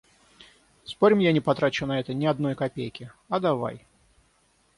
«Спорим, 0.83 1.19
я 1.19 1.31
не 1.31 1.41
потрачу 1.41 1.85
на 1.85 1.99
это 1.99 2.15
ни 2.15 2.25
одной 2.25 2.55
копейки?»— 2.55 3.11
«А 3.29 3.39
давай!» 3.39 3.85